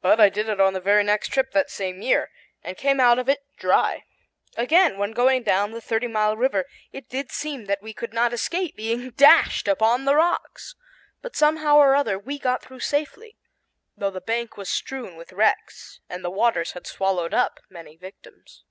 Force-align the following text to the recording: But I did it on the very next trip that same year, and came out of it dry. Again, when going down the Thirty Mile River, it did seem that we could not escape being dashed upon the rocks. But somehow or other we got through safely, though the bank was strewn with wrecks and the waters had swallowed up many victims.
But 0.00 0.18
I 0.18 0.30
did 0.30 0.48
it 0.48 0.60
on 0.60 0.72
the 0.72 0.80
very 0.80 1.04
next 1.04 1.28
trip 1.28 1.52
that 1.52 1.70
same 1.70 2.02
year, 2.02 2.32
and 2.64 2.76
came 2.76 2.98
out 2.98 3.20
of 3.20 3.28
it 3.28 3.46
dry. 3.56 4.02
Again, 4.56 4.98
when 4.98 5.12
going 5.12 5.44
down 5.44 5.70
the 5.70 5.80
Thirty 5.80 6.08
Mile 6.08 6.36
River, 6.36 6.64
it 6.90 7.08
did 7.08 7.30
seem 7.30 7.66
that 7.66 7.80
we 7.80 7.92
could 7.94 8.12
not 8.12 8.32
escape 8.32 8.74
being 8.74 9.08
dashed 9.10 9.68
upon 9.68 10.06
the 10.06 10.16
rocks. 10.16 10.74
But 11.22 11.36
somehow 11.36 11.76
or 11.76 11.94
other 11.94 12.18
we 12.18 12.36
got 12.36 12.62
through 12.62 12.80
safely, 12.80 13.36
though 13.96 14.10
the 14.10 14.20
bank 14.20 14.56
was 14.56 14.68
strewn 14.68 15.14
with 15.14 15.32
wrecks 15.32 16.00
and 16.08 16.24
the 16.24 16.30
waters 16.30 16.72
had 16.72 16.84
swallowed 16.84 17.32
up 17.32 17.60
many 17.70 17.94
victims. 17.96 18.64